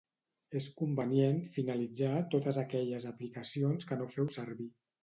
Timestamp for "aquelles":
2.65-3.07